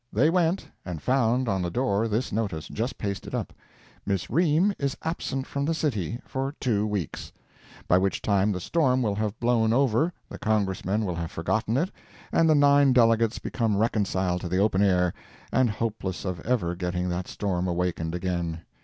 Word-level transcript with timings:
They 0.11 0.31
went—and 0.31 0.99
found 0.99 1.47
on 1.47 1.61
the 1.61 1.69
door 1.69 2.07
this 2.07 2.31
notice, 2.31 2.67
just 2.67 2.97
pasted 2.97 3.35
up: 3.35 3.53
"Miss 4.03 4.31
Ream 4.31 4.73
is 4.79 4.97
absent 5.03 5.45
from 5.45 5.63
the 5.63 5.75
city—for 5.75 6.55
two 6.59 6.87
weeks!" 6.87 7.31
by 7.87 7.99
which 7.99 8.19
time 8.19 8.51
the 8.51 8.59
storm 8.59 9.03
will 9.03 9.13
have 9.13 9.39
blown 9.39 9.73
over, 9.73 10.11
the 10.27 10.39
Congressmen 10.39 11.05
will 11.05 11.13
have 11.17 11.29
forgotten 11.29 11.77
it, 11.77 11.91
and 12.31 12.49
the 12.49 12.55
nine 12.55 12.93
delegates 12.93 13.37
become 13.37 13.77
reconciled 13.77 14.41
to 14.41 14.49
the 14.49 14.57
open 14.57 14.81
air, 14.81 15.13
and 15.51 15.69
hopeless 15.69 16.25
of 16.25 16.39
ever 16.39 16.73
getting 16.73 17.07
that 17.09 17.27
storm 17.27 17.67
awakened 17.67 18.15
again. 18.15 18.61